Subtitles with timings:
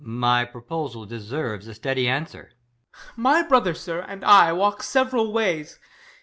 [0.03, 0.07] EsCH.
[0.07, 2.49] My proposal deserves a steady answer.
[2.91, 3.01] Ben.
[3.17, 5.77] My brother, sir, and I, walk several ways.